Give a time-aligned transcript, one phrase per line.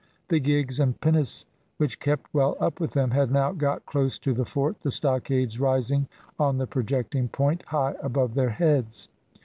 [0.29, 1.45] The gigs and pinnace,
[1.77, 5.59] which kept well up with them, had now got close to the fort, the stockades
[5.59, 6.07] rising
[6.39, 9.09] on the projecting point, high above their heads.